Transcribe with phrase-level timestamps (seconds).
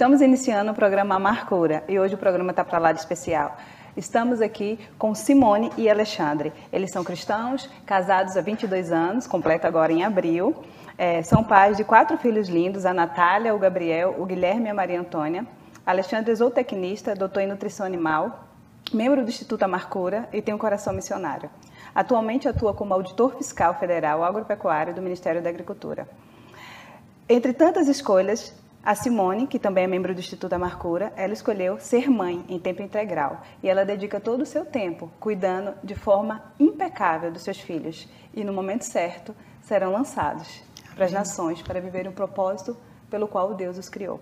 [0.00, 3.58] Estamos iniciando o programa Marcura e hoje o programa está para lá de especial.
[3.94, 6.54] Estamos aqui com Simone e Alexandre.
[6.72, 10.56] Eles são cristãos, casados há 22 anos, completa agora em abril.
[10.96, 14.74] É, são pais de quatro filhos lindos, a Natália, o Gabriel, o Guilherme e a
[14.74, 15.46] Maria Antônia.
[15.84, 18.48] Alexandre é zootecnista, doutor em nutrição animal,
[18.94, 21.50] membro do Instituto Amarcura e tem um coração missionário.
[21.94, 26.08] Atualmente atua como auditor fiscal federal agropecuário do Ministério da Agricultura.
[27.28, 32.08] Entre tantas escolhas, a Simone, que também é membro do Instituto Amarcura, ela escolheu ser
[32.08, 37.30] mãe em tempo integral e ela dedica todo o seu tempo cuidando de forma impecável
[37.30, 40.62] dos seus filhos e no momento certo serão lançados
[40.94, 42.74] para as nações para viver o propósito
[43.10, 44.18] pelo qual Deus os criou.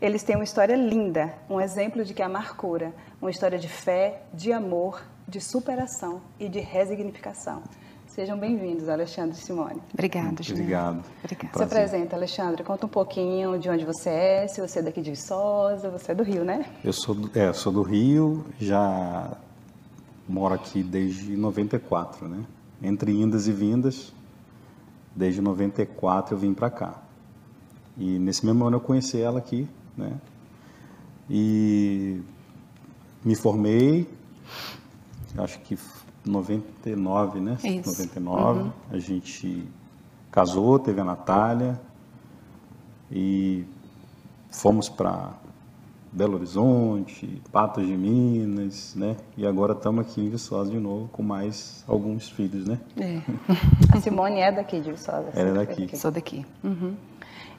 [0.00, 4.22] Eles têm uma história linda, um exemplo de que a Amarcura, uma história de fé,
[4.32, 7.62] de amor, de superação e de resignificação.
[8.18, 9.80] Sejam bem-vindos, Alexandre e Simone.
[9.94, 10.64] Obrigada, Juliana.
[10.64, 11.04] Obrigado.
[11.22, 11.56] Obrigada.
[11.56, 12.64] Se apresenta, Alexandre.
[12.64, 16.14] Conta um pouquinho de onde você é, se você é daqui de Viçosa, você é
[16.16, 16.66] do Rio, né?
[16.82, 19.36] Eu sou do, é, sou do Rio, já
[20.28, 22.44] moro aqui desde 94, né?
[22.82, 24.12] Entre indas e vindas,
[25.14, 27.00] desde 94 eu vim para cá.
[27.96, 30.14] E nesse mesmo ano eu conheci ela aqui, né?
[31.30, 32.20] E
[33.24, 34.10] me formei,
[35.36, 35.78] acho que
[36.28, 37.58] 99, né?
[37.64, 37.90] Isso.
[37.90, 38.60] 99.
[38.60, 38.72] Uhum.
[38.90, 39.64] A gente
[40.30, 41.80] casou, teve a Natália
[43.10, 43.64] e
[44.50, 45.32] fomos para
[46.12, 49.16] Belo Horizonte, Patos de Minas, né?
[49.36, 52.78] E agora estamos aqui em Viçosa de novo com mais alguns filhos, né?
[52.96, 53.20] É.
[53.96, 55.30] A Simone é daqui de Viçosa.
[55.34, 55.82] Ela é daqui.
[55.82, 55.96] daqui.
[55.96, 56.46] Sou daqui.
[56.62, 56.94] Uhum.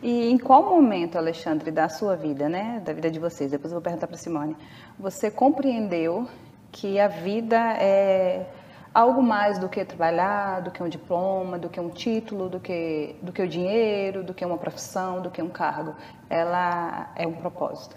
[0.01, 3.75] E em qual momento, Alexandre, da sua vida, né, da vida de vocês, depois eu
[3.75, 4.55] vou perguntar para Simone,
[4.97, 6.25] você compreendeu
[6.71, 8.47] que a vida é
[8.93, 13.15] algo mais do que trabalhar, do que um diploma, do que um título, do que,
[13.21, 15.95] do que o dinheiro, do que uma profissão, do que um cargo.
[16.29, 17.95] Ela é um propósito.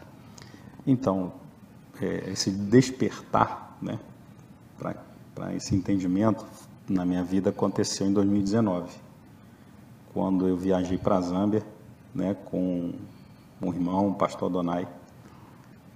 [0.87, 1.33] Então,
[2.01, 3.99] é, esse despertar, né,
[5.35, 6.45] para esse entendimento
[6.89, 8.91] na minha vida aconteceu em 2019,
[10.13, 11.63] quando eu viajei para Zâmbia,
[12.15, 12.93] né, com
[13.63, 14.87] um irmão, o pastor Donai,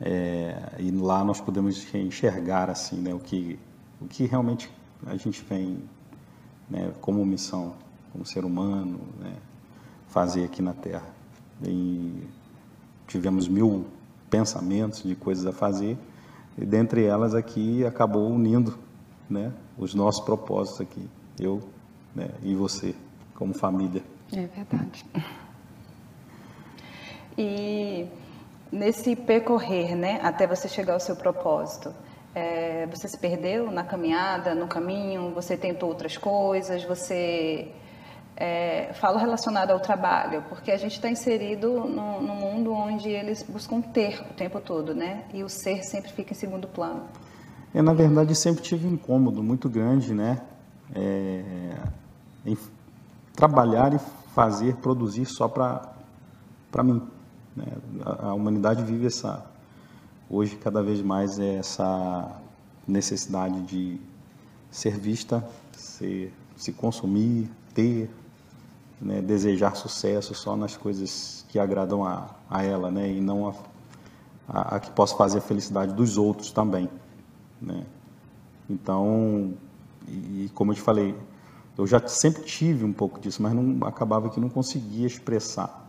[0.00, 3.59] é, e lá nós podemos enxergar assim, né, o que
[4.00, 4.71] o que realmente
[5.05, 5.83] a gente vem
[6.71, 7.75] né, como missão,
[8.12, 9.34] como ser humano, né,
[10.09, 11.09] fazer aqui na Terra.
[11.62, 12.23] E
[13.07, 13.87] tivemos mil
[14.31, 15.97] pensamentos de coisas a fazer,
[16.59, 18.79] e dentre elas aqui acabou unindo
[19.29, 21.09] né, os nossos propósitos aqui,
[21.39, 21.63] eu
[22.15, 22.95] né, e você,
[23.34, 24.03] como família.
[24.33, 25.05] É verdade.
[27.39, 28.07] E
[28.73, 31.93] nesse percorrer, né, até você chegar ao seu propósito,
[32.36, 37.72] é, você se perdeu na caminhada, no caminho, você tentou outras coisas, você
[38.36, 43.80] é, fala relacionado ao trabalho, porque a gente está inserido no, mundo onde eles buscam
[43.80, 45.24] ter o tempo todo, né?
[45.32, 47.04] E o ser sempre fica em segundo plano.
[47.72, 50.42] É, na verdade, sempre tive um incômodo muito grande, né?
[50.94, 51.74] É,
[52.44, 52.58] em
[53.34, 53.98] trabalhar e
[54.34, 57.00] fazer, produzir só para mim.
[57.56, 57.64] Né?
[58.04, 59.56] A, a humanidade vive essa
[60.28, 62.41] hoje cada vez mais é essa
[62.87, 64.00] necessidade de
[64.70, 68.10] ser vista, ser, se consumir, ter,
[69.00, 73.54] né, desejar sucesso só nas coisas que agradam a, a ela, né, e não a,
[74.48, 76.88] a, a, que possa fazer a felicidade dos outros também,
[77.60, 77.84] né.
[78.69, 79.54] Então,
[80.09, 81.15] e, e como eu te falei,
[81.78, 85.88] eu já sempre tive um pouco disso, mas não acabava que não conseguia expressar,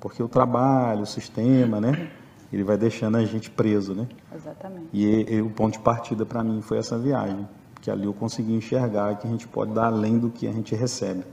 [0.00, 2.10] porque o trabalho, o sistema, né,
[2.52, 4.06] ele vai deixando a gente preso, né?
[4.34, 4.88] Exatamente.
[4.92, 7.48] E, e o ponto de partida para mim foi essa viagem,
[7.80, 10.74] que ali eu consegui enxergar que a gente pode dar além do que a gente
[10.74, 11.24] recebe.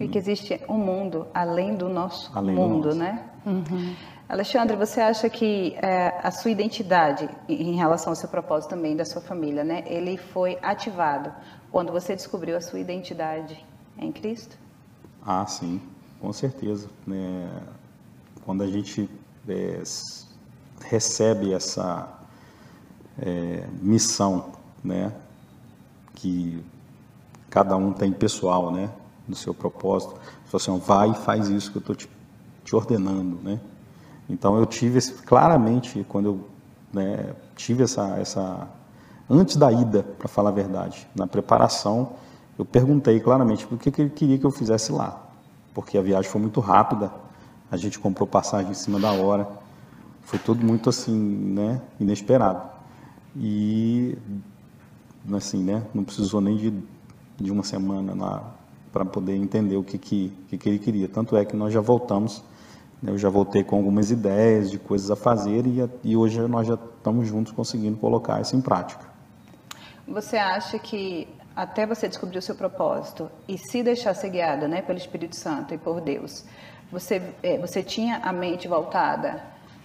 [0.00, 2.98] E que existe um mundo além do nosso além mundo, do nosso.
[2.98, 3.24] né?
[3.44, 3.94] Uhum.
[4.28, 9.04] Alexandre, você acha que é, a sua identidade em relação ao seu propósito também da
[9.04, 9.82] sua família, né?
[9.86, 11.32] Ele foi ativado
[11.72, 13.64] quando você descobriu a sua identidade
[13.96, 14.56] em Cristo?
[15.24, 15.80] Ah, sim,
[16.20, 16.88] com certeza.
[17.06, 17.50] Né?
[18.44, 19.08] Quando a gente
[19.48, 19.82] é,
[20.84, 22.08] recebe essa
[23.20, 24.52] é, missão,
[24.82, 25.12] né,
[26.14, 26.62] que
[27.50, 28.90] cada um tem pessoal, né,
[29.26, 30.14] do seu propósito.
[30.46, 32.08] Fala assim, vai e faz isso que eu estou te,
[32.64, 33.60] te, ordenando, né.
[34.28, 36.48] Então eu tive esse, claramente quando eu
[36.92, 38.68] né, tive essa, essa
[39.28, 42.12] antes da ida, para falar a verdade, na preparação,
[42.58, 45.22] eu perguntei claramente o que, que ele queria que eu fizesse lá,
[45.74, 47.10] porque a viagem foi muito rápida,
[47.70, 49.48] a gente comprou passagem em cima da hora.
[50.22, 52.68] Foi tudo muito assim, né, inesperado.
[53.36, 54.16] E
[55.32, 56.74] assim, né, não precisou nem de,
[57.38, 58.54] de uma semana lá
[58.92, 61.08] para poder entender o que, que, que, que ele queria.
[61.08, 62.42] Tanto é que nós já voltamos
[63.06, 66.74] Eu já voltei com algumas ideias de coisas a fazer e, e hoje nós já
[66.74, 69.06] estamos juntos conseguindo colocar isso em prática.
[70.06, 74.80] Você acha que até você descobrir o seu propósito e se deixar ser guiado né,
[74.82, 76.44] pelo Espírito Santo e por Deus,
[76.90, 79.42] você, é, você tinha a mente voltada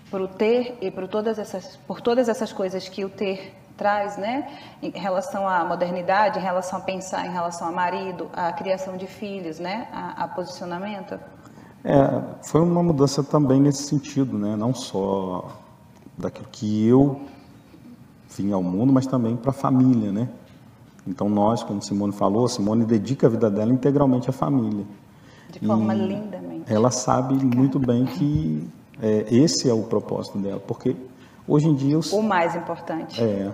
[0.10, 4.18] para o ter e por todas essas, por todas essas coisas que o ter traz,
[4.18, 4.48] né,
[4.82, 9.08] em relação à modernidade, em relação a pensar, em relação a marido, a criação de
[9.08, 11.20] filhos, né, a, a posicionamento?
[11.84, 14.56] É, foi uma mudança também nesse sentido, né?
[14.56, 15.50] não só
[16.18, 17.22] daquilo que eu
[18.38, 20.10] vim ao mundo, mas também para a família.
[20.10, 20.30] Né?
[21.06, 24.86] Então nós, como Simone falou, Simone dedica a vida dela integralmente à família.
[25.60, 26.72] De forma lindamente.
[26.72, 28.68] Ela sabe muito bem que
[29.02, 30.96] é, esse é o propósito dela, porque
[31.48, 31.98] hoje em dia...
[31.98, 32.12] Os...
[32.12, 33.22] O mais importante.
[33.22, 33.52] É.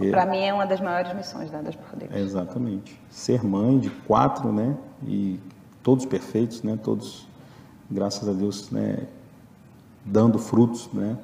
[0.00, 2.14] é para mim é uma das maiores missões dadas por Deus.
[2.14, 3.00] exatamente.
[3.10, 4.76] Ser mãe de quatro, né?
[5.06, 5.38] E
[5.82, 6.78] todos perfeitos, né?
[6.82, 7.28] Todos
[7.90, 8.98] graças a Deus, né,
[10.04, 11.16] dando frutos, né,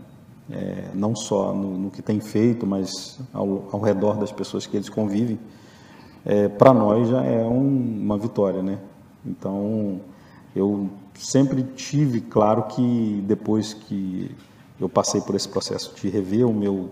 [0.51, 4.77] é, não só no, no, que tem feito, mas ao, ao, redor das pessoas que
[4.77, 5.39] eles convivem,
[6.25, 8.79] é, para nós já é um, uma vitória, né?
[9.25, 10.01] Então,
[10.55, 14.31] eu sempre tive claro que depois que
[14.81, 16.91] eu passei por esse processo de rever o meu,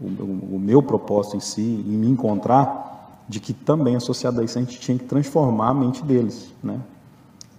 [0.00, 4.58] o, o, meu propósito em si, em me encontrar, de que também associado a isso
[4.58, 6.80] a gente tinha que transformar a mente deles, né?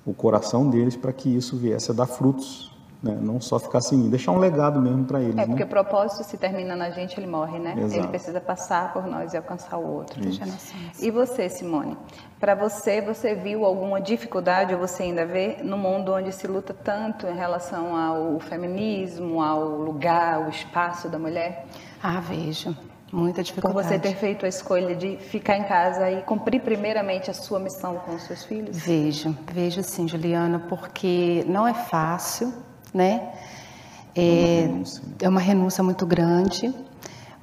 [0.05, 2.71] o coração deles para que isso viesse a dar frutos,
[3.01, 3.17] né?
[3.21, 5.37] não só ficar assim, deixar um legado mesmo para eles.
[5.37, 5.65] É porque né?
[5.65, 7.75] o propósito se termina na gente, ele morre, né?
[7.77, 7.95] Exato.
[7.95, 10.19] Ele precisa passar por nós e alcançar o outro.
[10.99, 11.97] E você, Simone?
[12.39, 16.73] Para você, você viu alguma dificuldade ou você ainda vê no mundo onde se luta
[16.73, 21.65] tanto em relação ao feminismo, ao lugar, ao espaço da mulher?
[22.01, 22.75] Ah, vejo.
[23.11, 23.73] Muita dificuldade.
[23.73, 27.59] Por você ter feito a escolha de ficar em casa e cumprir primeiramente a sua
[27.59, 28.77] missão com os seus filhos?
[28.77, 32.53] Vejo, vejo sim, Juliana, porque não é fácil,
[32.93, 33.33] né?
[34.15, 35.15] É, uma renúncia, né?
[35.21, 36.73] é uma renúncia muito grande,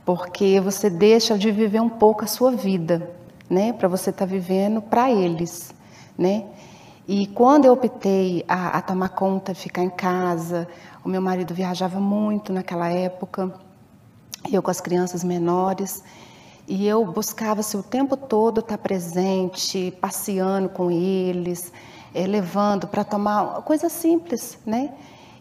[0.04, 3.10] porque você deixa de viver um pouco a sua vida,
[3.48, 3.72] né?
[3.72, 5.74] Para você estar tá vivendo para eles,
[6.18, 6.44] né?
[7.06, 10.66] E quando eu optei a, a tomar conta, ficar em casa,
[11.04, 13.52] o meu marido viajava muito naquela época
[14.52, 16.02] eu com as crianças menores.
[16.66, 21.72] E eu buscava assim, o tempo todo estar presente, passeando com eles,
[22.14, 24.92] é, levando para tomar coisas simples, né?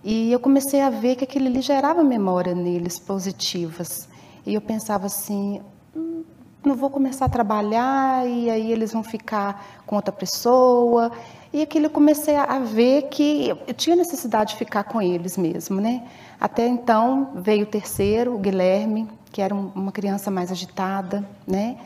[0.04, 4.10] E eu comecei a ver que aquilo ali gerava memória neles positivas.
[4.46, 5.62] E eu pensava assim,
[5.96, 6.24] hum,
[6.66, 11.12] não vou começar a trabalhar e aí eles vão ficar com outra pessoa.
[11.54, 15.80] E aquilo eu comecei a ver que eu tinha necessidade de ficar com eles mesmo,
[15.80, 16.06] né?
[16.40, 21.78] Até então veio o terceiro, o Guilherme, que era uma criança mais agitada, né?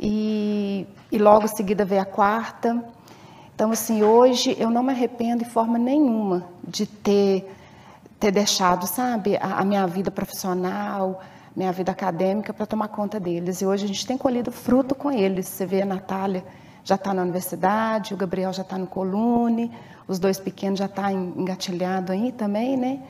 [0.00, 2.82] E, e logo seguida veio a quarta.
[3.54, 7.50] Então, assim, hoje eu não me arrependo de forma nenhuma de ter,
[8.18, 11.22] ter deixado, sabe, a, a minha vida profissional,
[11.54, 13.60] minha vida acadêmica para tomar conta deles.
[13.60, 15.46] E hoje a gente tem colhido fruto com eles.
[15.46, 16.44] Você vê a Natália
[16.84, 19.70] já está na universidade, o Gabriel já está no Colune,
[20.08, 23.00] os dois pequenos já estão tá engatilhados aí também, né?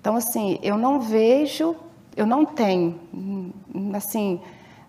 [0.00, 1.76] Então, assim, eu não vejo,
[2.16, 2.98] eu não tenho,
[3.94, 4.40] assim,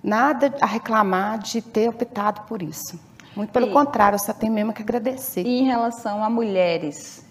[0.03, 2.99] nada a reclamar de ter optado por isso.
[3.35, 5.45] Muito pelo e, contrário, só tenho mesmo que agradecer.
[5.45, 7.25] E em relação a mulheres,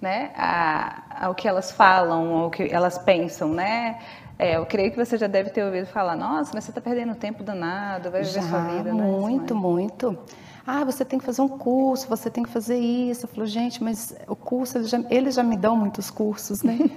[0.00, 3.98] né, a, ao que elas falam, ao que elas pensam, né?
[4.38, 7.14] É, eu creio que você já deve ter ouvido falar, nossa, mas você está perdendo
[7.14, 9.02] tempo danado, vai viver já, sua vida, né?
[9.02, 10.18] Muito, muito.
[10.66, 13.24] Ah, você tem que fazer um curso, você tem que fazer isso.
[13.24, 16.78] Eu falo, gente, mas o curso, eles já, eles já me dão muitos cursos, né?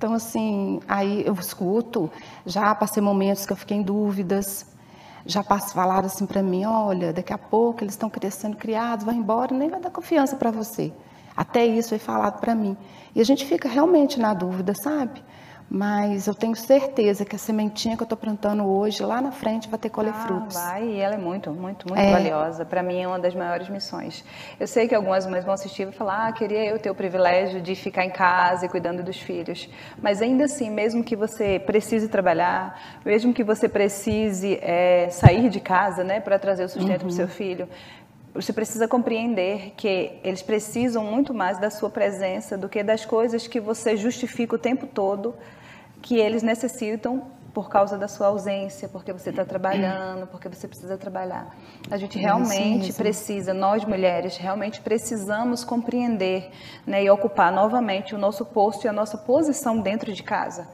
[0.00, 2.10] Então, assim, aí eu escuto,
[2.46, 4.64] já passei momentos que eu fiquei em dúvidas,
[5.30, 9.54] já falaram assim para mim, olha, daqui a pouco eles estão crescendo, criados, vai embora,
[9.54, 10.92] nem vai dar confiança para você.
[11.36, 12.76] Até isso foi falado para mim.
[13.14, 15.22] E a gente fica realmente na dúvida, sabe?
[15.72, 19.68] Mas eu tenho certeza que a sementinha que eu estou plantando hoje, lá na frente,
[19.68, 20.56] vai ter colher ah, frutos.
[20.56, 22.10] Vai, e ela é muito, muito, muito é.
[22.10, 22.64] valiosa.
[22.64, 24.24] Para mim é uma das maiores missões.
[24.58, 27.60] Eu sei que algumas mães vão assistir e falar: ah, queria eu ter o privilégio
[27.60, 29.68] de ficar em casa e cuidando dos filhos.
[30.02, 35.60] Mas ainda assim, mesmo que você precise trabalhar, mesmo que você precise é, sair de
[35.60, 36.98] casa né, para trazer o sustento uhum.
[36.98, 37.68] para o seu filho,
[38.34, 43.46] você precisa compreender que eles precisam muito mais da sua presença do que das coisas
[43.46, 45.32] que você justifica o tempo todo
[46.02, 50.96] que eles necessitam por causa da sua ausência, porque você está trabalhando, porque você precisa
[50.96, 51.54] trabalhar.
[51.90, 56.50] A gente realmente precisa, nós mulheres, realmente precisamos compreender
[56.86, 60.68] né, e ocupar novamente o nosso posto e a nossa posição dentro de casa.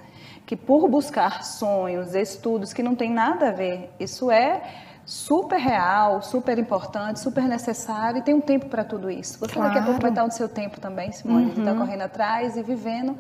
[0.45, 4.63] Que por buscar sonhos, estudos que não tem nada a ver, isso é
[5.05, 9.39] super real, super importante, super necessário e tem um tempo para tudo isso.
[9.39, 9.69] Você claro.
[9.69, 11.69] daqui a pouco vai estar no seu tempo também, Simone, tá uhum.
[11.69, 13.17] está correndo atrás e vivendo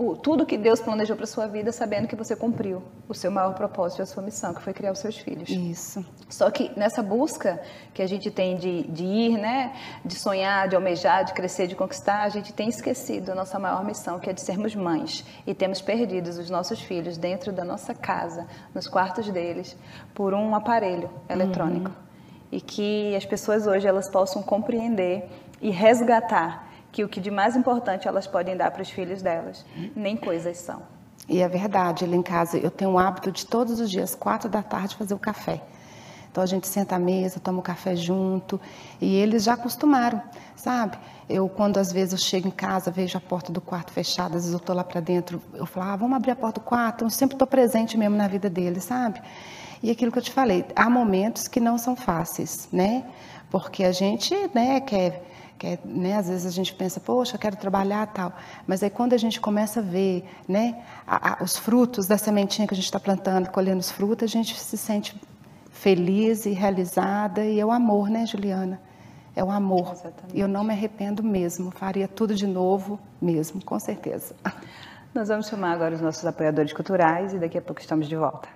[0.00, 3.52] o, tudo que Deus planejou para sua vida, sabendo que você cumpriu o seu maior
[3.52, 5.50] propósito, a sua missão, que foi criar os seus filhos.
[5.50, 6.02] Isso.
[6.26, 7.60] Só que nessa busca
[7.92, 11.76] que a gente tem de, de ir, né, de sonhar, de almejar, de crescer, de
[11.76, 15.52] conquistar, a gente tem esquecido a nossa maior missão, que é de sermos mães, e
[15.52, 19.76] temos perdido os nossos filhos dentro da nossa casa, nos quartos deles,
[20.14, 21.90] por um aparelho eletrônico.
[21.90, 21.96] Uhum.
[22.50, 25.28] E que as pessoas hoje elas possam compreender
[25.60, 29.64] e resgatar que o que de mais importante elas podem dar para os filhos delas,
[29.94, 30.82] nem coisas são.
[31.28, 34.48] E é verdade, ele em casa, eu tenho o hábito de todos os dias, quatro
[34.48, 35.62] da tarde, fazer o café.
[36.30, 38.60] Então a gente senta à mesa, toma o café junto,
[39.00, 40.22] e eles já acostumaram,
[40.54, 40.96] sabe?
[41.28, 44.42] Eu, quando às vezes eu chego em casa, vejo a porta do quarto fechada, às
[44.42, 47.04] vezes eu estou lá para dentro, eu falo, ah, vamos abrir a porta do quarto,
[47.04, 49.20] eu sempre estou presente mesmo na vida deles, sabe?
[49.82, 53.04] E aquilo que eu te falei, há momentos que não são fáceis, né?
[53.50, 55.24] Porque a gente, né, quer
[55.60, 58.32] que né, às vezes a gente pensa, poxa, quero trabalhar tal,
[58.66, 62.66] mas aí quando a gente começa a ver né, a, a, os frutos da sementinha
[62.66, 65.14] que a gente está plantando, colhendo os frutos, a gente se sente
[65.70, 68.80] feliz e realizada, e é o amor, né, Juliana?
[69.36, 69.92] É o amor.
[69.92, 70.34] Exatamente.
[70.34, 74.34] E eu não me arrependo mesmo, faria tudo de novo mesmo, com certeza.
[75.14, 78.48] Nós vamos chamar agora os nossos apoiadores culturais e daqui a pouco estamos de volta.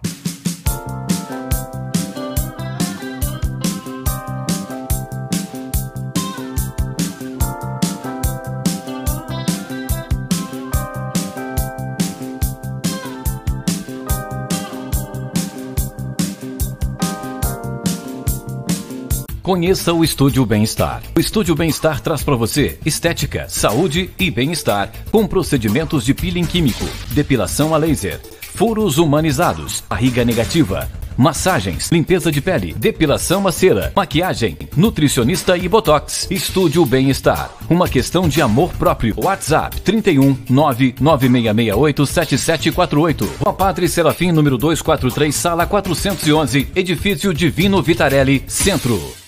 [19.45, 21.03] Conheça o Estúdio Bem-Estar.
[21.15, 26.87] O Estúdio Bem-Estar traz para você estética, saúde e bem-estar com procedimentos de peeling químico,
[27.11, 34.57] depilação a laser, furos humanizados, barriga negativa, massagens, limpeza de pele, depilação a cera, maquiagem,
[34.75, 36.27] nutricionista e botox.
[36.31, 37.51] Estúdio Bem-Estar.
[37.69, 39.15] Uma questão de amor próprio.
[39.19, 43.31] WhatsApp 31 99668 7748.
[43.45, 49.24] Rua Padre Serafim, número 243, sala 411, edifício Divino Vitarelli, Centro.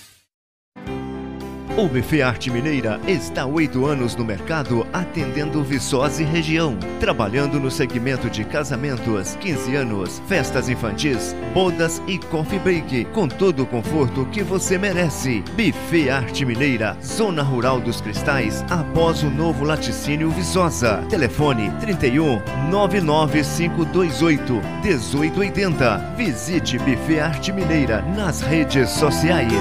[1.77, 7.61] O Buffet Arte Mineira está há oito anos no mercado atendendo Viçosa e região, trabalhando
[7.61, 13.67] no segmento de casamentos, 15 anos, festas infantis, bodas e coffee break, com todo o
[13.67, 15.45] conforto que você merece.
[15.55, 21.05] Buffet Arte Mineira, Zona Rural dos Cristais, após o novo laticínio Viçosa.
[21.11, 22.41] Telefone 31
[22.71, 26.15] 99528 1880.
[26.17, 29.53] Visite Buffet Arte Mineira nas redes sociais.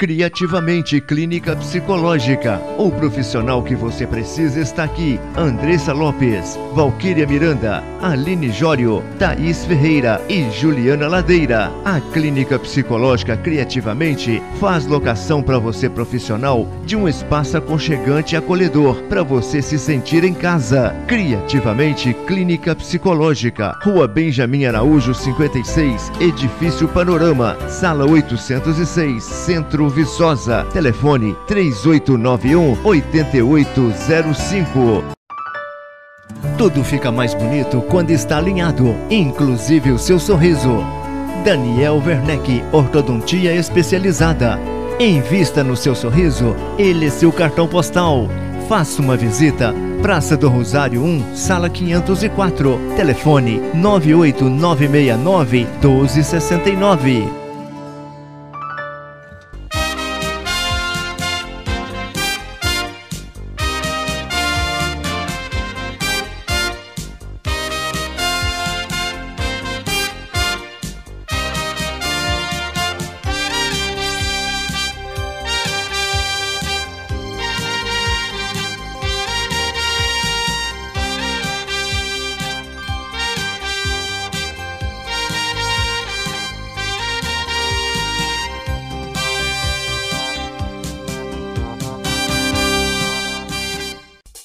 [0.00, 2.58] Criativamente Clínica Psicológica.
[2.78, 5.20] O profissional que você precisa está aqui.
[5.36, 11.70] Andressa Lopes, Valquíria Miranda, Aline Jório, Thaís Ferreira e Juliana Ladeira.
[11.84, 19.02] A Clínica Psicológica Criativamente faz locação para você profissional de um espaço aconchegante e acolhedor
[19.02, 20.96] para você se sentir em casa.
[21.06, 23.76] Criativamente Clínica Psicológica.
[23.82, 30.64] Rua Benjamin Araújo 56, Edifício Panorama, Sala 806, Centro Viçosa.
[30.72, 35.04] Telefone 3891 8805.
[36.56, 40.84] Tudo fica mais bonito quando está alinhado, inclusive o seu sorriso.
[41.44, 44.58] Daniel Werneck, ortodontia especializada.
[44.98, 48.28] Invista no seu sorriso, ele é seu cartão postal.
[48.68, 49.74] Faça uma visita.
[50.02, 52.78] Praça do Rosário 1, sala 504.
[52.94, 57.39] Telefone 98969 1269.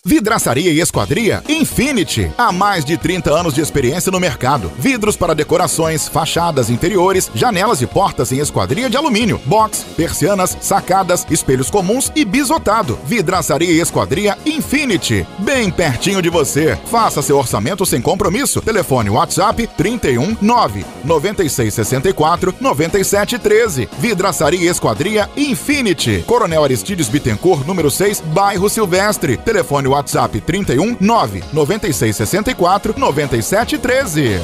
[0.07, 2.31] Vidraçaria e Esquadria Infinity.
[2.37, 4.71] Há mais de 30 anos de experiência no mercado.
[4.77, 11.25] Vidros para decorações, fachadas interiores, janelas e portas em esquadria de alumínio, box, persianas, sacadas,
[11.31, 12.99] espelhos comuns e bisotado.
[13.03, 15.25] Vidraçaria e Esquadria Infinity.
[15.39, 16.77] Bem pertinho de você.
[16.85, 18.61] Faça seu orçamento sem compromisso.
[18.61, 23.89] Telefone WhatsApp 31 9 9664 9713.
[23.97, 26.23] Vidraçaria e Esquadria Infinity.
[26.27, 29.37] Coronel Aristides Bittencourt, número 6, Bairro Silvestre.
[29.37, 34.39] Telefone WhatsApp WhatsApp 31 9 96 64 97 13.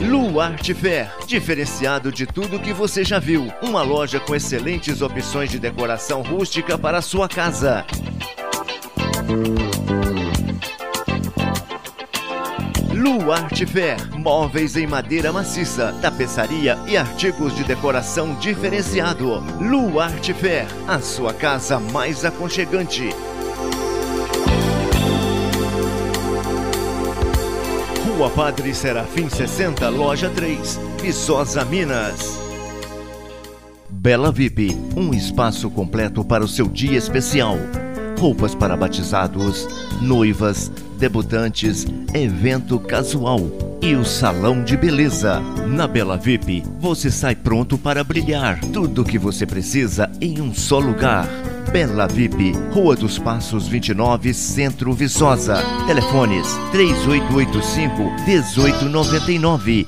[0.00, 3.50] Luarte Fair, diferenciado de tudo que você já viu.
[3.62, 7.84] Uma loja com excelentes opções de decoração rústica para a sua casa.
[13.06, 19.44] Luarte Fair, móveis em madeira maciça, tapeçaria e artigos de decoração diferenciado.
[19.60, 23.10] Luarte Fair, a sua casa mais aconchegante.
[28.04, 32.36] Rua Padre Serafim 60, Loja 3, Viçosa, Minas.
[33.88, 37.56] Bela VIP, um espaço completo para o seu dia especial.
[38.18, 39.68] Roupas para batizados,
[40.00, 43.40] noivas, debutantes, evento casual
[43.82, 45.40] e o salão de beleza.
[45.68, 48.60] Na Bela VIP, você sai pronto para brilhar.
[48.72, 51.28] Tudo o que você precisa em um só lugar.
[51.70, 55.62] Bela VIP, Rua dos Passos 29, Centro Viçosa.
[55.86, 59.86] Telefones 3885 1899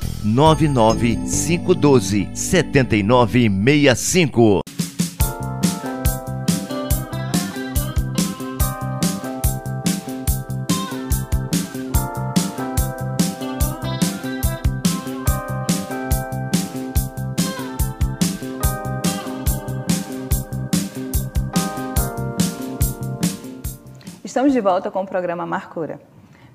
[24.58, 26.00] de volta com o programa Marcura.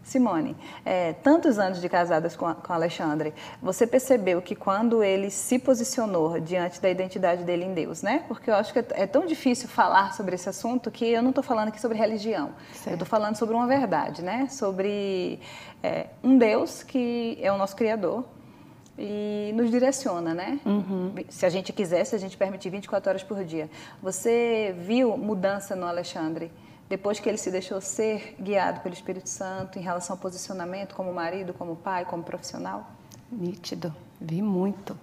[0.04, 5.58] Simone, é, tantos anos de casadas com, com Alexandre, você percebeu que quando ele se
[5.58, 8.26] posicionou diante da identidade dele em Deus, né?
[8.28, 11.30] Porque eu acho que é, é tão difícil falar sobre esse assunto que eu não
[11.30, 12.52] estou falando aqui sobre religião.
[12.74, 12.88] Certo.
[12.88, 14.50] Eu estou falando sobre uma verdade, né?
[14.50, 15.40] Sobre
[15.82, 18.26] é, um Deus que é o nosso Criador,
[18.98, 20.60] e nos direciona, né?
[20.66, 21.16] Uhum.
[21.30, 23.70] Se a gente quiser, se a gente permitir 24 horas por dia.
[24.02, 26.52] Você viu mudança no Alexandre
[26.94, 31.12] depois que ele se deixou ser guiado pelo Espírito Santo em relação ao posicionamento como
[31.12, 32.88] marido, como pai, como profissional?
[33.32, 34.96] Nítido, vi muito.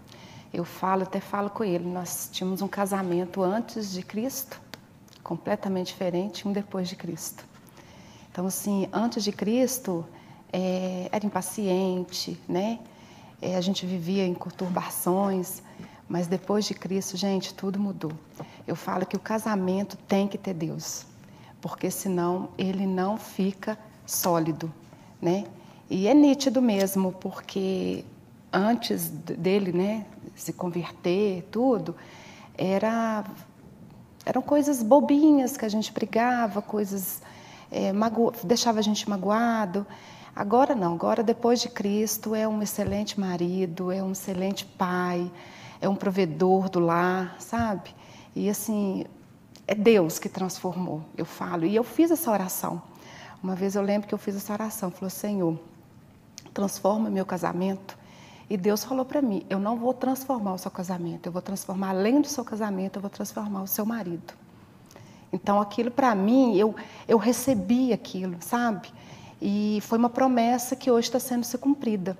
[0.54, 4.60] Eu falo, até falo com ele, nós tínhamos um casamento antes de Cristo,
[5.20, 7.44] completamente diferente, um depois de Cristo.
[8.30, 10.06] Então, assim, antes de Cristo,
[10.52, 12.78] é, era impaciente, né?
[13.42, 15.60] É, a gente vivia em conturbações,
[16.08, 18.12] mas depois de Cristo, gente, tudo mudou.
[18.64, 21.09] Eu falo que o casamento tem que ter Deus
[21.60, 24.72] porque senão ele não fica sólido,
[25.20, 25.44] né?
[25.88, 28.04] E é nítido mesmo, porque
[28.52, 31.94] antes dele, né, se converter, tudo,
[32.56, 33.24] era
[34.24, 37.22] eram coisas bobinhas que a gente brigava, coisas
[37.70, 38.32] é, mago...
[38.44, 39.86] deixava a gente magoado.
[40.36, 45.30] Agora não, agora depois de Cristo é um excelente marido, é um excelente pai,
[45.80, 47.94] é um provedor do lar, sabe?
[48.36, 49.04] E assim,
[49.66, 51.64] é Deus que transformou, eu falo.
[51.64, 52.82] E eu fiz essa oração.
[53.42, 55.58] Uma vez eu lembro que eu fiz essa oração, falou: Senhor,
[56.52, 57.98] transforma meu casamento.
[58.48, 61.90] E Deus falou para mim: Eu não vou transformar o seu casamento, eu vou transformar
[61.90, 64.34] além do seu casamento, eu vou transformar o seu marido.
[65.32, 66.74] Então aquilo para mim, eu,
[67.06, 68.92] eu recebi aquilo, sabe?
[69.40, 72.18] E foi uma promessa que hoje está sendo se cumprida.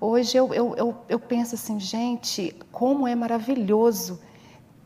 [0.00, 4.20] Hoje eu, eu, eu, eu penso assim, gente, como é maravilhoso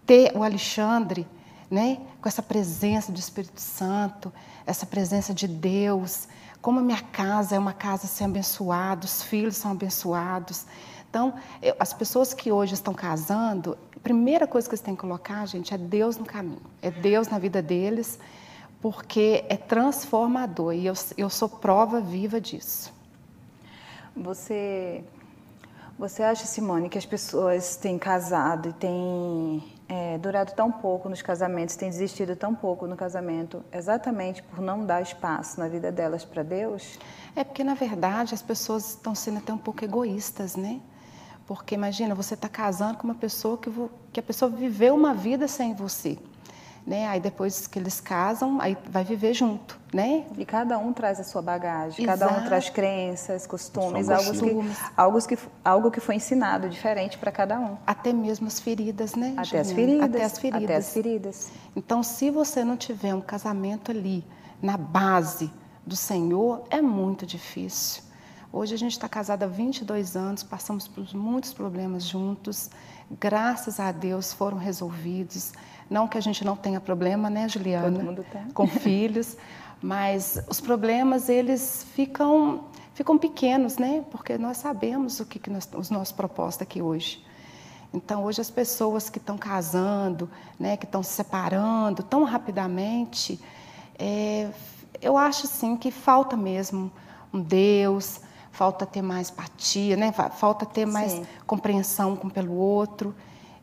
[0.06, 1.26] ter o Alexandre
[1.72, 1.98] né?
[2.20, 4.30] com essa presença do Espírito Santo,
[4.66, 6.28] essa presença de Deus,
[6.60, 10.66] como a minha casa é uma casa assim abençoada, os filhos são abençoados.
[11.08, 11.32] Então,
[11.62, 15.46] eu, as pessoas que hoje estão casando, a primeira coisa que eles têm que colocar,
[15.46, 18.18] gente, é Deus no caminho, é Deus na vida deles,
[18.82, 22.92] porque é transformador e eu, eu sou prova viva disso.
[24.14, 25.02] Você,
[25.98, 31.22] você acha, Simone, que as pessoas têm casado e têm é, durado tão pouco nos
[31.22, 36.24] casamentos, têm desistido tão pouco no casamento, exatamente por não dar espaço na vida delas
[36.24, 36.98] para Deus?
[37.36, 40.80] É porque, na verdade, as pessoas estão sendo até um pouco egoístas, né?
[41.46, 43.70] Porque imagina, você está casando com uma pessoa que,
[44.12, 46.18] que a pessoa viveu uma vida sem você
[46.86, 47.06] né?
[47.08, 50.24] Aí depois que eles casam, aí vai viver junto, né?
[50.36, 52.18] E cada um traz a sua bagagem, Exato.
[52.18, 57.30] cada um traz crenças, costumes, algo que, algo que, algo que foi ensinado diferente para
[57.30, 57.76] cada um.
[57.86, 59.34] Até mesmo as feridas, né?
[59.36, 60.04] Até as feridas.
[60.04, 60.64] Até as feridas.
[60.64, 61.52] Até as feridas.
[61.76, 64.24] Então, se você não tiver um casamento ali
[64.60, 65.52] na base
[65.86, 68.02] do Senhor, é muito difícil.
[68.52, 72.68] Hoje a gente está casada há 22 anos, passamos por muitos problemas juntos.
[73.18, 75.52] Graças a Deus foram resolvidos.
[75.92, 77.90] Não que a gente não tenha problema, né, Juliana?
[77.90, 78.44] Todo mundo tem.
[78.52, 79.36] Com filhos,
[79.82, 84.04] mas os problemas eles ficam ficam pequenos, né?
[84.10, 87.24] Porque nós sabemos o que, que nós, os nossos propósitos aqui hoje.
[87.92, 93.38] Então, hoje as pessoas que estão casando, né, que estão se separando tão rapidamente,
[93.98, 94.48] é,
[95.00, 96.90] eu acho sim que falta mesmo
[97.32, 100.12] um Deus, falta ter mais empatia, né?
[100.12, 101.26] Falta ter mais Sim.
[101.46, 103.14] compreensão com pelo outro.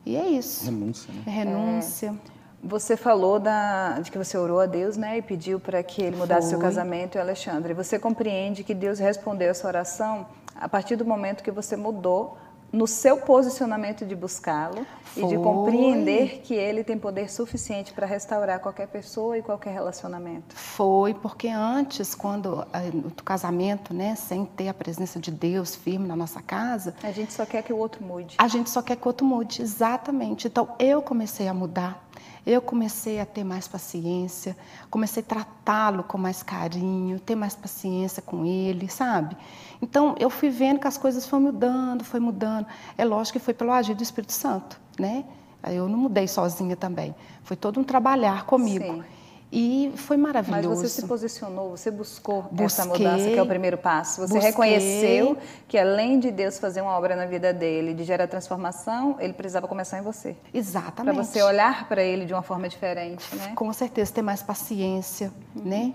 [0.04, 0.64] E é isso.
[0.64, 1.22] Renúncia, né?
[1.26, 2.14] É renúncia.
[2.62, 6.16] Você falou da, de que você orou a Deus, né, e pediu para que ele
[6.16, 6.68] mudasse seu Foi.
[6.68, 7.72] casamento, e Alexandre.
[7.72, 12.36] Você compreende que Deus respondeu essa oração a partir do momento que você mudou
[12.72, 18.60] no seu posicionamento de buscá-lo e de compreender que ele tem poder suficiente para restaurar
[18.60, 20.54] qualquer pessoa e qualquer relacionamento.
[20.54, 26.06] Foi porque antes, quando eh, no casamento, né, sem ter a presença de Deus firme
[26.06, 28.36] na nossa casa, A gente só quer que o outro mude.
[28.38, 30.46] a gente só quer que o outro mude, exatamente.
[30.46, 32.06] Então eu comecei a mudar,
[32.46, 34.56] eu comecei a ter mais paciência,
[34.90, 39.36] comecei a tratá-lo com mais carinho, ter mais paciência com ele, sabe?
[39.82, 42.66] Então eu fui vendo que as coisas foram mudando, foi mudando.
[42.96, 45.24] É lógico que foi pelo agir do Espírito Santo, né?
[45.68, 47.14] Eu não mudei sozinha também.
[47.42, 48.84] Foi todo um trabalhar comigo.
[48.84, 49.04] Sim.
[49.52, 50.82] E foi Mas maravilhoso.
[50.82, 54.20] você se posicionou, você buscou essa Busquei, mudança, que é o primeiro passo.
[54.20, 54.50] Você busquei.
[54.50, 55.36] reconheceu
[55.66, 59.66] que além de Deus fazer uma obra na vida dele, de gerar transformação, ele precisava
[59.66, 60.34] começar em você.
[60.34, 61.16] Para Exatamente.
[61.16, 63.52] você olhar para ele de uma forma diferente, né?
[63.56, 65.94] Com certeza, ter mais paciência, né?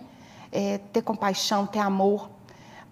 [0.52, 2.30] É, ter compaixão, ter amor,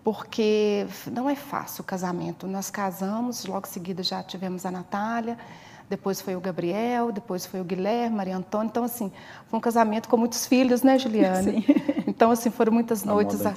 [0.02, 2.48] porque não é fácil o casamento.
[2.48, 5.38] Nós casamos, logo em seguida já tivemos a Natália,
[5.96, 8.68] depois foi o Gabriel, depois foi o Guilherme, Maria Antônia.
[8.70, 9.12] Então, assim,
[9.48, 11.64] foi um casamento com muitos filhos, né, Juliane?
[12.06, 13.50] Então, assim, foram muitas Na noites, a-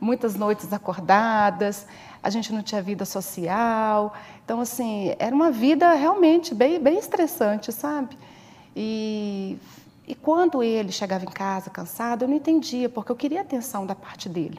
[0.00, 1.86] muitas noites acordadas,
[2.22, 4.12] a gente não tinha vida social.
[4.44, 8.16] Então, assim, era uma vida realmente bem, bem estressante, sabe?
[8.76, 9.56] E,
[10.06, 13.94] e quando ele chegava em casa cansado, eu não entendia, porque eu queria atenção da
[13.94, 14.58] parte dele.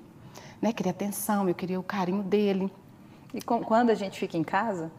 [0.61, 0.73] Né?
[0.73, 2.71] Queria atenção, eu queria o carinho dele.
[3.33, 4.91] E com- quando a gente fica em casa,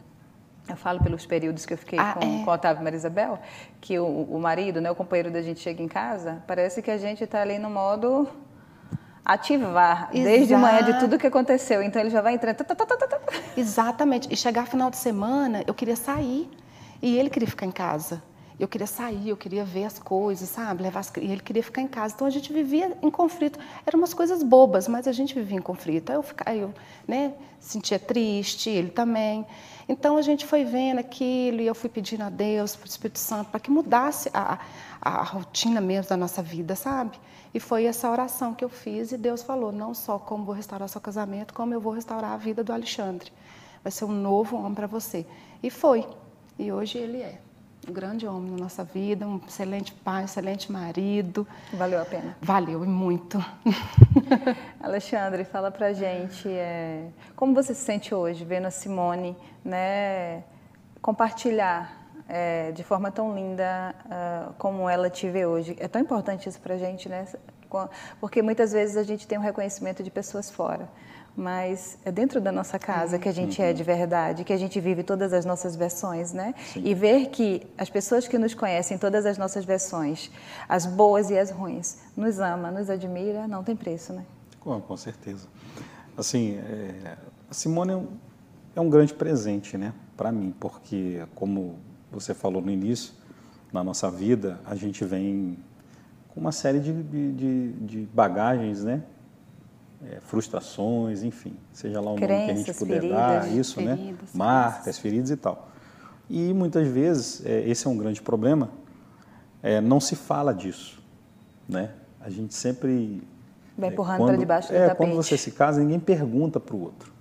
[0.68, 2.44] eu falo pelos períodos que eu fiquei Ah, com, é.
[2.44, 3.38] com o Otávio e Maria Isabel,
[3.80, 6.98] que o, o marido, né, o companheiro da gente chega em casa, parece que a
[6.98, 8.28] gente está ali no modo
[9.24, 10.60] ativar, desde Exato.
[10.62, 11.82] manhã de tudo que aconteceu.
[11.82, 12.56] Então ele já vai entrando.
[12.56, 13.18] tá, tá, tá.
[13.56, 14.32] Exatamente.
[14.32, 16.48] E chegar final de semana, eu queria sair.
[17.02, 18.22] E ele queria ficar em casa.
[18.58, 20.82] Eu queria sair, eu queria ver as coisas, sabe?
[20.82, 21.12] Levar as...
[21.18, 22.14] E ele queria ficar em casa.
[22.14, 23.58] Então a gente vivia em conflito.
[23.84, 26.08] Eram umas coisas bobas, mas a gente vivia em conflito.
[26.08, 26.72] Aí eu, ficava, eu
[27.06, 29.44] né, sentia triste, ele também.
[29.86, 33.18] Então a gente foi vendo aquilo e eu fui pedindo a Deus, para o Espírito
[33.18, 34.58] Santo, para que mudasse a,
[35.02, 37.20] a, a rotina mesmo da nossa vida, sabe?
[37.52, 40.88] E foi essa oração que eu fiz e Deus falou, não só como vou restaurar
[40.88, 43.30] seu casamento, como eu vou restaurar a vida do Alexandre.
[43.82, 45.26] Vai ser um novo homem para você.
[45.62, 46.06] E foi.
[46.58, 47.45] E hoje ele é
[47.88, 51.46] um grande homem na nossa vida, um excelente pai, um excelente marido.
[51.72, 52.36] Valeu a pena.
[52.42, 53.42] Valeu e muito.
[54.80, 60.42] Alexandre, fala pra gente é, como você se sente hoje vendo a Simone né,
[61.00, 65.76] compartilhar é, de forma tão linda ah, como ela te vê hoje.
[65.78, 67.26] É tão importante isso pra gente, né?
[68.20, 70.88] Porque muitas vezes a gente tem um reconhecimento de pessoas fora,
[71.36, 74.80] mas é dentro da nossa casa que a gente é de verdade, que a gente
[74.80, 76.54] vive todas as nossas versões, né?
[76.76, 80.30] E ver que as pessoas que nos conhecem, todas as nossas versões,
[80.68, 84.24] as boas e as ruins, nos ama, nos admira, não tem preço, né?
[84.60, 85.46] Com, com certeza.
[86.16, 87.16] Assim, é,
[87.50, 88.06] a Simone é um,
[88.74, 91.78] é um grande presente, né, para mim, porque como
[92.10, 93.12] você falou no início,
[93.72, 95.58] na nossa vida a gente vem
[96.28, 99.02] com uma série de, de, de- de bagagens, né,
[100.04, 103.80] É, frustrações, enfim, seja lá o nome que a gente Crenças, puder feridas, dar, isso,
[103.80, 105.68] né, feridas, marcas, feridas e tal.
[106.28, 108.70] E muitas vezes é, esse é um grande problema.
[109.62, 111.02] é, não se fala disso,
[111.68, 111.90] né?
[112.20, 113.22] A gente sempre
[113.76, 114.96] Vai é, empurrando quando- para debaixo do é, tapete.
[114.96, 117.12] quando você se casa, ninguém pergunta para o outro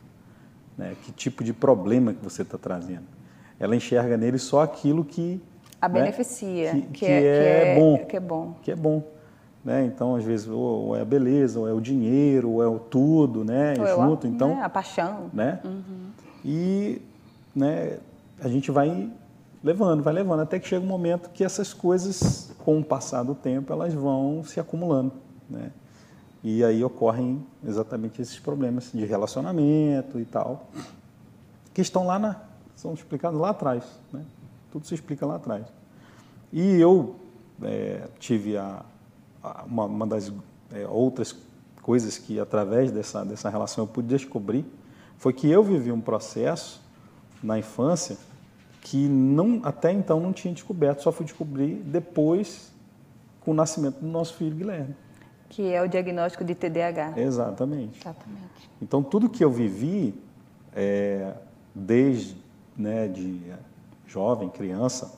[0.77, 3.05] né, que tipo de problema que você está trazendo.
[3.57, 5.41] Ela enxerga nele só aquilo que
[5.81, 8.55] A né, beneficia, que, que que é- é, que é- bom, que é bom.
[8.61, 9.03] que é bom,
[9.65, 9.83] né?
[9.85, 13.43] Então às vezes ou, é a beleza, ou é o dinheiro, ou é o tudo,
[13.43, 13.73] né?
[13.79, 15.29] Ou eu, junto, né, então, a paixão.
[15.33, 15.59] né?
[16.45, 17.01] E
[17.55, 17.97] né,
[18.39, 19.11] a gente vai
[19.63, 23.33] levando, vai levando, até que chega um momento que essas coisas, com o passar do
[23.33, 25.11] tempo, elas vão se acumulando,
[25.49, 25.71] né?
[26.43, 30.67] E aí ocorrem exatamente esses problemas de relacionamento e tal,
[31.73, 32.35] que estão lá na,
[32.75, 34.21] são explicados lá atrás, né?
[34.71, 35.65] Tudo se explica lá atrás.
[36.53, 37.15] E eu
[37.63, 38.83] é, tive a-
[39.65, 40.31] uma, uma das
[40.71, 41.35] é, outras
[41.81, 44.65] coisas que, através dessa, dessa relação, eu pude descobrir,
[45.17, 46.81] foi que eu vivi um processo
[47.43, 48.17] na infância
[48.81, 52.71] que não, até então não tinha descoberto, só fui descobrir depois
[53.41, 54.95] com o nascimento do nosso filho Guilherme.
[55.49, 57.13] Que é o diagnóstico de TDAH.
[57.17, 57.99] Exatamente.
[57.99, 58.69] Exatamente.
[58.81, 60.13] Então, tudo que eu vivi,
[60.75, 61.33] é,
[61.73, 62.35] desde
[62.77, 63.41] né, de
[64.07, 65.13] jovem, criança,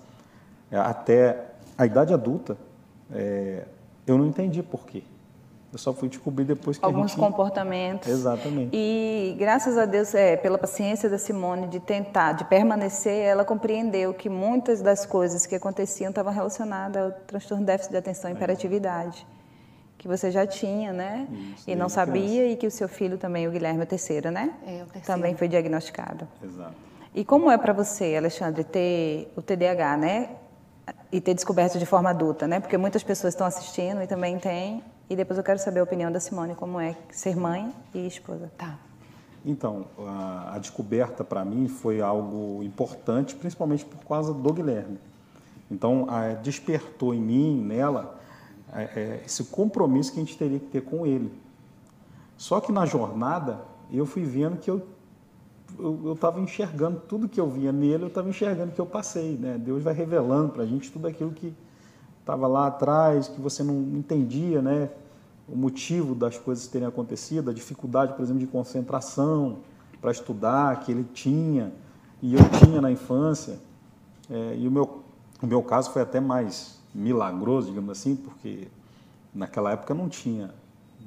[0.72, 2.58] é, até a idade adulta,
[3.12, 3.66] é,
[4.08, 5.04] eu não entendi por quê.
[5.72, 7.20] Eu só fui descobrir depois que Alguns a gente...
[7.20, 8.08] comportamentos.
[8.08, 8.70] Exatamente.
[8.74, 14.14] E graças a Deus, é, pela paciência da Simone de tentar, de permanecer, ela compreendeu
[14.14, 18.34] que muitas das coisas que aconteciam estavam relacionadas ao transtorno de déficit de atenção e
[18.34, 19.28] hiperatividade.
[19.98, 21.28] Que você já tinha, né?
[21.56, 22.54] Isso, e não sabia, criança.
[22.54, 24.54] e que o seu filho também, o Guilherme, é o terceiro, né?
[24.66, 25.06] É, o terceiro.
[25.06, 26.28] Também foi diagnosticado.
[26.42, 26.76] Exato.
[27.14, 30.30] E como é para você, Alexandre, ter o TDAH, né?
[31.12, 32.60] E ter descoberto de forma adulta, né?
[32.60, 34.84] Porque muitas pessoas estão assistindo e também têm.
[35.10, 38.52] E depois eu quero saber a opinião da Simone, como é ser mãe e esposa.
[38.58, 38.78] Tá.
[39.46, 45.00] Então, a, a descoberta para mim foi algo importante, principalmente por causa do Guilherme.
[45.72, 48.20] Então, a, despertou em mim, nela,
[48.74, 51.32] é, é, esse compromisso que a gente teria que ter com ele.
[52.38, 53.60] Só que na jornada,
[53.92, 54.86] eu fui vendo que eu
[55.80, 59.38] eu estava enxergando tudo que eu via nele, eu estava enxergando que eu passei.
[59.38, 59.58] Né?
[59.58, 61.54] Deus vai revelando para a gente tudo aquilo que
[62.20, 64.90] estava lá atrás, que você não entendia, né?
[65.48, 69.60] o motivo das coisas terem acontecido, a dificuldade, por exemplo, de concentração
[70.02, 71.72] para estudar que ele tinha
[72.22, 73.60] e eu tinha na infância.
[74.30, 75.04] É, e o meu,
[75.42, 78.68] o meu caso foi até mais milagroso, digamos assim, porque
[79.34, 80.52] naquela época não tinha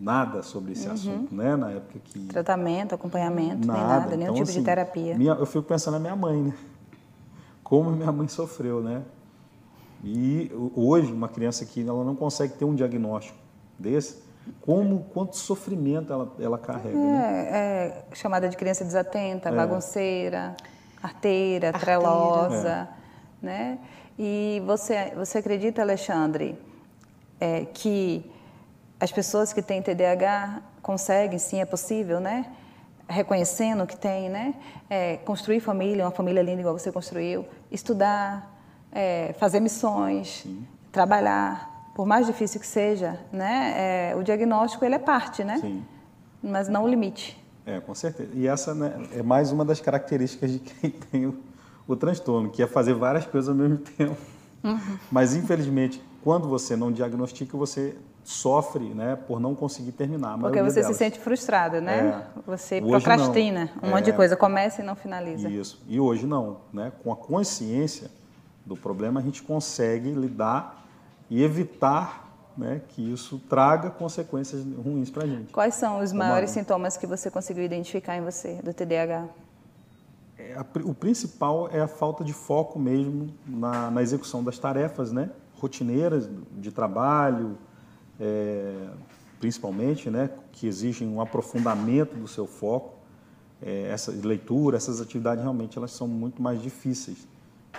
[0.00, 1.54] nada sobre esse assunto, né?
[1.56, 5.16] Na época que Tratamento, acompanhamento, nada, nem nada, nenhum Então, tipo de assim, terapia.
[5.18, 6.54] minha- eu fico pensando na minha mãe, né?
[7.62, 9.02] Como minha mãe sofreu, né?
[10.02, 13.36] E ho- hoje uma criança que ela não consegue ter um diagnóstico
[13.78, 14.22] desse,
[14.62, 17.46] como quanto sofrimento ela, ela carrega, né?
[17.50, 19.52] É, é chamada de criança desatenta, É.
[19.52, 20.56] bagunceira,
[21.02, 21.78] arteira, Arteira.
[22.00, 22.88] trelosa,
[23.42, 23.78] né?
[24.18, 26.58] E você, você acredita, Alexandre,
[27.38, 28.24] é, que
[29.00, 32.52] as pessoas que têm TDAH conseguem, sim, é possível, né?
[33.08, 34.54] Reconhecendo que tem, né?
[34.90, 38.60] É, construir família, uma família linda igual você construiu, estudar,
[38.92, 40.46] é, fazer missões,
[40.92, 44.10] trabalhar, por mais difícil que seja, né?
[44.10, 45.58] É, o diagnóstico ele é parte, né?
[45.58, 45.82] Sim.
[46.42, 47.42] Mas não o limite.
[47.64, 48.30] É, com certeza.
[48.34, 51.38] E essa né, é mais uma das características de quem tem o,
[51.88, 54.16] o transtorno, que é fazer várias coisas ao mesmo tempo.
[55.10, 57.96] Mas, infelizmente, quando você não diagnostica, você
[58.30, 60.38] sofre né, por não conseguir terminar.
[60.38, 60.96] Porque você delas.
[60.96, 62.24] se sente frustrado, né?
[62.36, 62.40] É.
[62.46, 63.88] Você Hoje procrastina não.
[63.88, 64.14] um monte de É.
[64.14, 65.48] coisa, começa e não finaliza.
[65.48, 65.82] Isso.
[65.88, 66.92] E hoje não, né?
[67.02, 68.08] Com a consciência
[68.64, 70.86] do problema, a gente consegue lidar
[71.28, 75.52] e evitar né, que isso traga consequências ruins para a gente.
[75.52, 79.24] Quais são os maiores sintomas que você conseguiu identificar em você do TDAH?
[80.38, 85.10] É, a o principal é a falta de foco mesmo na, na execução das tarefas
[85.10, 87.58] né, rotineiras de trabalho,
[88.20, 88.88] é,
[89.40, 92.98] principalmente, né, que exigem um aprofundamento do seu foco.
[93.62, 97.26] É, essa leitura, essas atividades realmente elas são muito mais difíceis.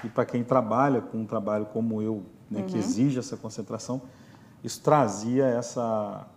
[0.04, 4.02] E para quem trabalha com um trabalho como eu, né, que exige essa concentração,
[4.64, 6.28] isso trazia essa,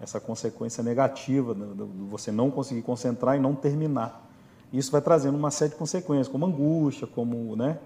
[0.00, 4.22] essa consequência negativa do você não conseguir concentrar e não terminar.
[4.72, 7.78] Isso vai trazendo uma série de consequências, como angústia, como né,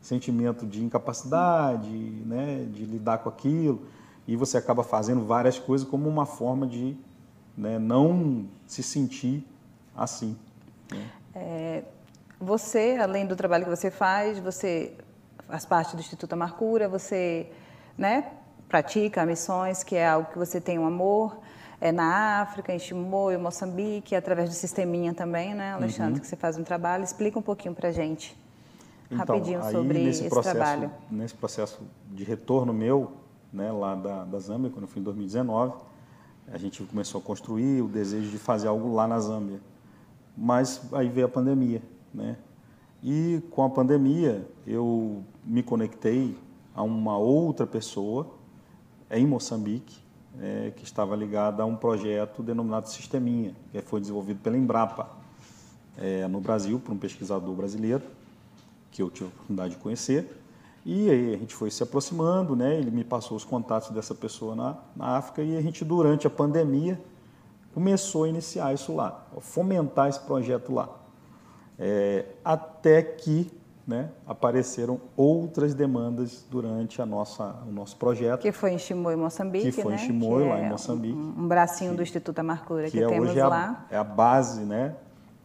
[0.00, 3.82] sentimento de incapacidade, né, de lidar com aquilo,
[4.26, 6.96] e você acaba fazendo várias coisas como uma forma de
[7.56, 9.46] né, não se sentir
[9.96, 10.36] assim.
[12.40, 14.92] Você, além do trabalho que você faz, você
[15.48, 17.50] faz parte do Instituto Amarcura, você
[17.96, 18.32] né,
[18.68, 21.38] pratica missões, que é algo que você tem um amor,
[21.80, 26.56] é na África, em Chimoio, Moçambique, através do Sisteminha também, né, Alexandre, que você faz
[26.58, 27.04] um trabalho.
[27.04, 28.36] Explica um pouquinho para gente,
[29.12, 30.90] rapidinho, Então, aí, sobre nesse esse processo, trabalho.
[31.10, 33.12] Nesse processo de retorno meu,
[33.54, 35.74] né, lá da, da Zâmbia, quando eu fui em 2019,
[36.52, 39.60] a gente começou a construir o desejo de fazer algo lá na Zâmbia.
[40.36, 41.80] Mas aí veio a pandemia,
[42.12, 42.36] né?
[43.02, 46.36] E com a pandemia, eu me conectei
[46.74, 48.26] a uma outra pessoa
[49.10, 49.96] em Moçambique,
[50.40, 55.08] eh, que estava ligada a um projeto denominado Sisteminha, que foi desenvolvido pela Embrapa,
[55.98, 58.02] eh, no Brasil, por um pesquisador brasileiro
[58.90, 60.43] que eu tive a oportunidade de conhecer.
[60.84, 62.76] E aí a gente foi se aproximando, né?
[62.76, 66.30] Ele me passou os contatos dessa pessoa na, na África e a gente, durante a
[66.30, 67.00] pandemia,
[67.72, 70.88] começou a iniciar isso lá, fomentar esse projeto lá.
[71.78, 73.50] É, até que
[73.86, 79.72] né, apareceram outras demandas durante a nossa, o nosso projeto, Que foi em Chimoio, Moçambique,
[79.72, 79.98] Que foi em né?
[79.98, 81.14] Chimoio, que lá em é Moçambique.
[81.18, 83.86] Um, um bracinho do Instituto Amarcura que, que é temos hoje é a, lá.
[83.90, 84.94] é a base, né,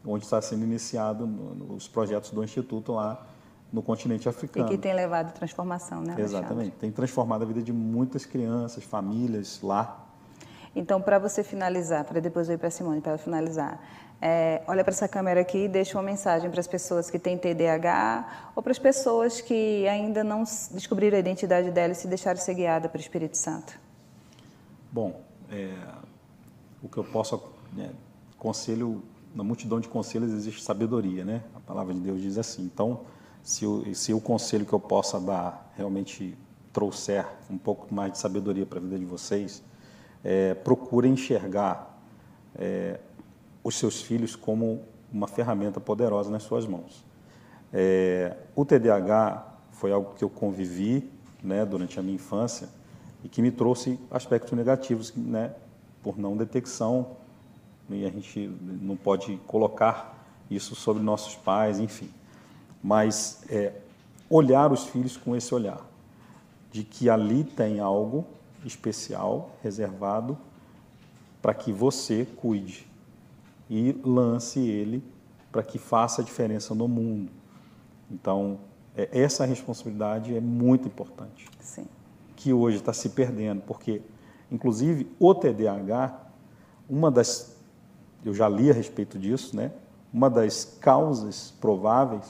[0.06, 3.26] onde está sendo iniciado no- no- os projetos do Instituto lá
[3.72, 4.68] no continente E africano.
[4.68, 6.38] que tem levado transformação, né, Alexandre?
[6.38, 6.72] Exatamente.
[6.78, 10.06] Tem transformado a vida de muitas crianças, famílias lá.
[10.76, 13.80] Então, para você finalizar, para depois eu ir para a Simone, para finalizar,
[14.22, 17.38] é, olha para essa câmera aqui e deixa uma mensagem para as pessoas que têm
[17.38, 22.40] TDAH ou para as pessoas que ainda não descobriram a identidade dela e se deixaram
[22.40, 23.80] ser guiada pelo Espírito Santo.
[24.92, 25.74] Bom, é,
[26.84, 27.42] o que eu posso
[27.74, 27.92] né,
[28.38, 29.02] conselho
[29.34, 31.44] na multidão de conselhos existe sabedoria, né?
[31.56, 32.64] A palavra de Deus diz assim.
[32.64, 33.02] Então,
[33.44, 36.38] se o, se o conselho que eu possa dar realmente
[36.72, 39.64] trouxer um pouco mais de sabedoria para a vida de vocês,
[40.24, 40.56] é,
[41.06, 42.00] enxergar
[42.56, 43.00] é,
[43.64, 47.04] os seus filhos como uma ferramenta poderosa nas suas mãos.
[47.74, 51.10] É, o TDAH foi algo que eu convivi
[51.44, 52.70] né, durante a minha infância
[53.24, 55.54] e que me trouxe aspectos negativos, né,
[56.02, 57.18] por não detecção,
[57.90, 60.16] e a gente não pode colocar
[60.50, 62.10] isso sobre nossos pais, enfim.
[62.82, 63.74] Mas é,
[64.30, 65.86] olhar os filhos com esse olhar,
[66.72, 68.26] de que ali tem algo
[68.66, 70.38] especial, reservado,
[71.42, 72.88] para que você cuide
[73.70, 75.04] e lance ele
[75.52, 77.32] para que faça a diferença no mundo.
[78.10, 78.60] Então,
[78.96, 81.48] é, essa responsabilidade é muito importante.
[81.60, 81.86] Sim.
[82.36, 84.02] Que hoje está se perdendo, porque,
[84.52, 86.20] inclusive, o TDAH,
[86.90, 87.56] uma das.
[88.24, 89.72] Eu já li a respeito disso, né?
[90.14, 92.26] Uma das causas prováveis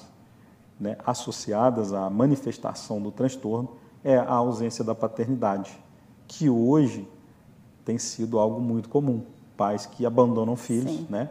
[0.80, 3.70] né, associadas à manifestação do transtorno
[4.04, 5.78] é a ausência da paternidade,
[6.28, 7.08] que hoje
[7.84, 9.24] tem sido algo muito comum.
[9.58, 11.08] Pais que abandonam filhos, Sim.
[11.10, 11.30] né?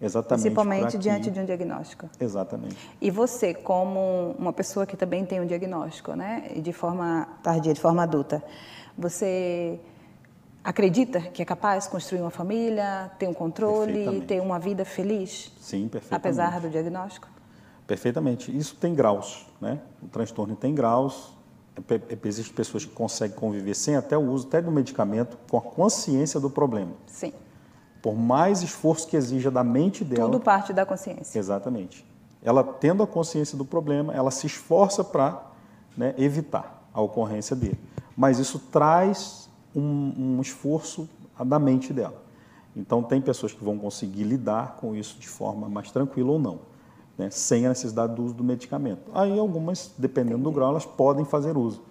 [0.00, 0.44] Exatamente.
[0.44, 2.08] Principalmente diante de um diagnóstico.
[2.20, 2.76] Exatamente.
[3.00, 7.80] E você, como uma pessoa que também tem um diagnóstico, né, de forma tardia, de
[7.80, 8.42] forma adulta,
[8.96, 9.80] você
[10.62, 15.52] acredita que é capaz de construir uma família, ter um controle, ter uma vida feliz?
[15.60, 16.14] Sim, perfeitamente.
[16.14, 17.26] Apesar do diagnóstico?
[17.88, 18.56] Perfeitamente.
[18.56, 19.80] Isso tem graus, né?
[20.00, 21.36] O transtorno tem graus.
[22.24, 26.38] Existem pessoas que conseguem conviver sem até o uso até do medicamento com a consciência
[26.38, 26.92] do problema.
[27.06, 27.32] Sim
[28.02, 30.30] por mais esforço que exija da mente dela.
[30.30, 31.38] Tudo parte da consciência.
[31.38, 32.04] Exatamente.
[32.42, 35.44] Ela tendo a consciência do problema, ela se esforça para
[35.96, 37.78] né, evitar a ocorrência dele.
[38.16, 41.08] Mas isso traz um, um esforço
[41.44, 42.22] da mente dela.
[42.76, 46.60] Então, tem pessoas que vão conseguir lidar com isso de forma mais tranquila ou não,
[47.18, 49.10] né, sem a necessidade do uso do medicamento.
[49.12, 51.82] Aí, algumas, dependendo do grau, elas podem fazer uso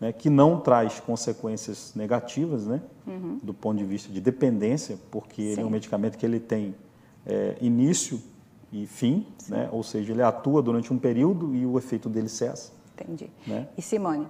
[0.00, 3.38] né, que não traz consequências negativas, né, uhum.
[3.42, 5.52] do ponto de vista de dependência, porque Sim.
[5.52, 6.74] ele é um medicamento que ele tem
[7.26, 8.20] é, início
[8.72, 12.72] e fim, né, ou seja, ele atua durante um período e o efeito dele cessa.
[12.94, 13.30] Entendi.
[13.46, 13.68] Né?
[13.76, 14.26] E Simone,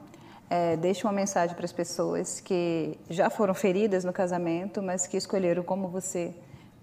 [0.48, 5.16] é, deixa uma mensagem para as pessoas que já foram feridas no casamento, mas que
[5.16, 6.32] escolheram como você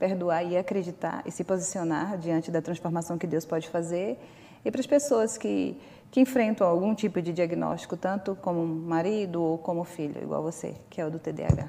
[0.04, 4.20] perdoar e acreditar e se posicionar diante da transformação que Deus pode fazer,
[4.66, 5.78] e para as pessoas que
[6.14, 11.02] que enfrentam algum tipo de diagnóstico, tanto como marido ou como filho, igual você, que
[11.02, 11.68] é o do TDAH?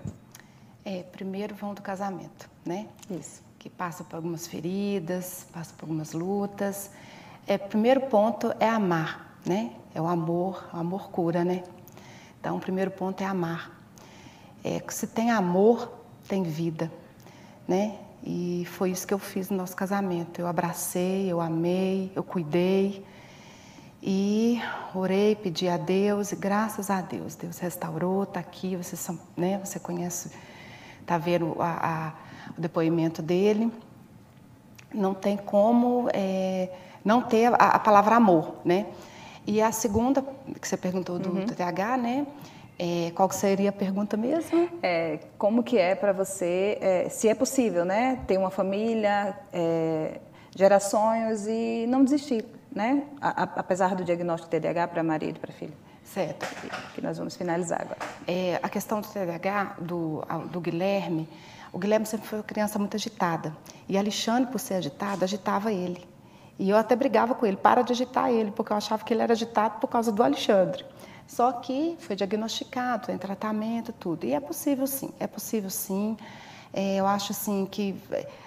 [0.84, 2.86] É, primeiro vão do casamento, né?
[3.10, 3.42] Isso.
[3.58, 6.90] Que passa por algumas feridas, passa por algumas lutas.
[7.46, 9.72] É, primeiro ponto é amar, né?
[9.94, 11.64] É o amor, o amor cura, né?
[12.38, 13.72] Então, o primeiro ponto é amar.
[14.62, 15.90] É, se tem amor,
[16.28, 16.92] tem vida,
[17.66, 17.98] né?
[18.26, 20.40] E foi isso que eu fiz no nosso casamento.
[20.40, 23.04] Eu abracei, eu amei, eu cuidei,
[24.06, 24.60] e
[24.94, 28.96] orei, pedi a Deus e graças a Deus, Deus restaurou, está aqui, você,
[29.34, 30.30] né, você conhece,
[31.00, 32.12] está vendo a, a,
[32.56, 33.72] o depoimento dele.
[34.92, 36.68] Não tem como é,
[37.02, 38.88] não ter a, a, palavra amor, né?
[39.46, 40.22] E a segunda,
[40.60, 41.46] que você perguntou do uhum.
[41.46, 42.26] TDAH, né?
[42.78, 44.68] É, qual seria a pergunta mesmo?
[44.82, 48.20] É, como que é para você, é, se é possível, né?
[48.26, 50.20] Ter uma família, é,
[50.56, 53.04] gerar sonhos e não desistir né?
[53.20, 55.72] A, a, apesar do diagnóstico TDAH para marido e para filho.
[56.02, 56.46] Certo.
[56.94, 57.98] Que nós vamos finalizar agora.
[58.26, 61.28] É, a questão do TDAH, do, do Guilherme,
[61.72, 63.56] o Guilherme sempre foi uma criança muito agitada.
[63.88, 66.06] E Alexandre, por ser agitado, agitava ele.
[66.58, 69.22] E eu até brigava com ele, para de agitar ele, porque eu achava que ele
[69.22, 70.84] era agitado por causa do Alexandre.
[71.26, 74.24] Só que foi diagnosticado, em tratamento, tudo.
[74.24, 76.16] E é possível sim, é possível sim.
[76.72, 77.94] É, eu acho assim que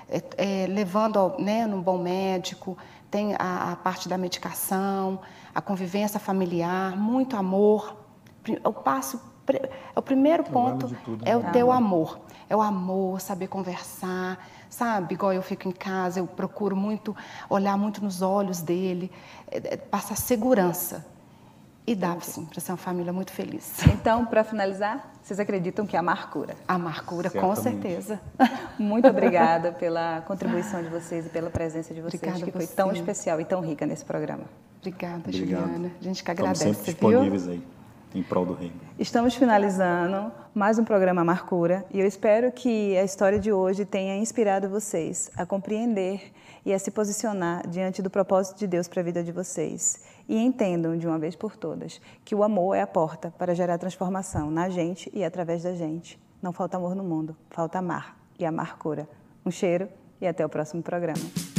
[0.09, 2.77] é, é, levando ao, né, num bom médico,
[3.09, 5.19] tem a, a parte da medicação,
[5.53, 7.95] a convivência familiar, muito amor.
[8.63, 11.51] O passo, é o primeiro ponto é o né?
[11.51, 12.19] teu amor.
[12.49, 15.15] É o amor, saber conversar, sabe?
[15.15, 17.15] Igual eu fico em casa, eu procuro muito
[17.49, 19.11] olhar muito nos olhos dele,
[19.51, 21.05] é, é, passar segurança.
[21.87, 23.71] E dá, sim, para ser uma família muito feliz.
[23.87, 26.53] Então, para finalizar, vocês acreditam que é a Marcura?
[26.67, 28.19] A Marcura, com certeza.
[28.77, 32.91] Muito obrigada pela contribuição de vocês e pela presença de vocês, Obrigada que foi tão
[32.91, 34.43] especial e tão rica nesse programa.
[34.79, 35.61] Obrigada, Obrigado.
[35.61, 35.91] Juliana.
[35.97, 37.53] A gente que agradece, Estamos sempre disponíveis viu?
[37.53, 37.63] aí,
[38.15, 38.75] em prol do reino.
[38.99, 44.17] Estamos finalizando mais um programa Marcura e eu espero que a história de hoje tenha
[44.17, 46.33] inspirado vocês a compreender
[46.65, 50.37] e a se posicionar diante do propósito de Deus para a vida de vocês e
[50.37, 54.51] entendam de uma vez por todas que o amor é a porta para gerar transformação
[54.51, 56.19] na gente e através da gente.
[56.41, 58.17] Não falta amor no mundo, falta amar.
[58.39, 59.07] e amargura.
[59.45, 59.89] Um cheiro
[60.21, 61.56] e até o próximo programa.